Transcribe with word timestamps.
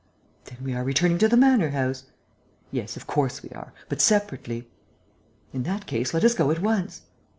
"Then 0.45 0.57
we 0.63 0.73
are 0.73 0.83
returning 0.83 1.19
to 1.19 1.27
the 1.29 1.37
manor 1.37 1.69
house?" 1.69 2.05
"Yes, 2.71 2.97
of 2.97 3.05
course 3.05 3.43
we 3.43 3.49
are, 3.49 3.71
but 3.87 4.01
separately." 4.01 4.67
"In 5.53 5.61
that 5.61 5.85
case, 5.85 6.11
let 6.11 6.23
us 6.23 6.33
go 6.33 6.49
at 6.49 6.59
once." 6.59 7.03